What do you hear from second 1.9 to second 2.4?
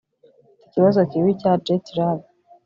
lag